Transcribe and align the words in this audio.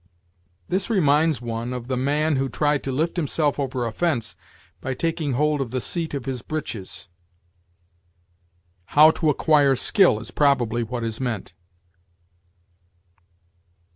This 0.67 0.89
reminds 0.89 1.43
one 1.43 1.73
of 1.73 1.87
the 1.87 1.95
man 1.95 2.37
who 2.37 2.49
tried 2.49 2.81
to 2.85 2.91
lift 2.91 3.17
himself 3.17 3.59
over 3.59 3.85
a 3.85 3.91
fence 3.91 4.35
by 4.81 4.95
taking 4.95 5.33
hold 5.33 5.61
of 5.61 5.69
the 5.69 5.79
seat 5.79 6.15
of 6.15 6.25
his 6.25 6.41
breeches. 6.41 7.07
"How 8.97 9.11
to 9.11 9.29
acquire 9.29 9.75
skill" 9.75 10.19
is 10.19 10.31
probably 10.31 10.81
what 10.81 11.03
is 11.03 11.21
meant. 11.21 11.53